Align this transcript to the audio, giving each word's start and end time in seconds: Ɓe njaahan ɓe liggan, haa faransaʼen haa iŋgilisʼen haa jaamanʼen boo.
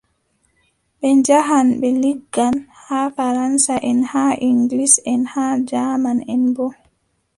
Ɓe 0.99 1.07
njaahan 1.17 1.67
ɓe 1.79 1.89
liggan, 2.03 2.55
haa 2.85 3.07
faransaʼen 3.15 3.99
haa 4.11 4.37
iŋgilisʼen 4.47 5.21
haa 5.33 5.53
jaamanʼen 5.69 6.43
boo. 6.55 6.71